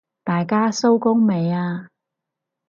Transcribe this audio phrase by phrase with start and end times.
[0.23, 1.89] 大家收工未啊？